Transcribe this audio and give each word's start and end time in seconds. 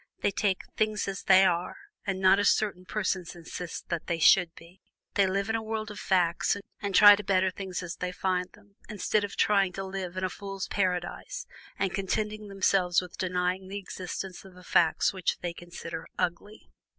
They 0.21 0.31
take 0.31 0.63
"things 0.75 1.07
as 1.07 1.21
they 1.21 1.45
are," 1.45 1.77
and 2.07 2.19
not 2.19 2.39
as 2.39 2.49
certain 2.49 2.85
persons 2.85 3.35
insist 3.35 3.89
that 3.89 4.07
"they 4.07 4.17
should 4.17 4.55
be" 4.55 4.81
they 5.13 5.27
live 5.27 5.47
in 5.47 5.55
a 5.55 5.61
world 5.61 5.91
of 5.91 5.99
facts 5.99 6.57
and 6.81 6.95
try 6.95 7.15
to 7.15 7.23
better 7.23 7.51
things 7.51 7.83
as 7.83 7.97
they 7.97 8.11
find 8.11 8.51
them, 8.53 8.77
instead 8.89 9.23
of 9.23 9.35
trying 9.37 9.73
to 9.73 9.83
live 9.83 10.17
in 10.17 10.23
a 10.23 10.29
fool's 10.31 10.67
paradise 10.69 11.45
and 11.77 11.93
contenting 11.93 12.47
themselves 12.47 12.99
with 12.99 13.19
denying 13.19 13.67
the 13.67 13.77
existence 13.77 14.43
of 14.43 14.55
the 14.55 14.63
facts 14.63 15.13
which 15.13 15.37
they 15.41 15.53
consider 15.53 16.07
"ugly." 16.17 16.71